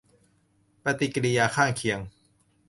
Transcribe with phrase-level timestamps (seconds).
[0.83, 1.99] ปฏิกิริยาข้างเคียง